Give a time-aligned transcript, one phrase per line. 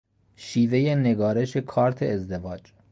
[0.35, 2.61] شیوهی نگارش کارت ازدواج